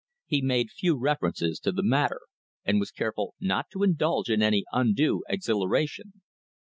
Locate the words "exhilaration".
5.29-6.23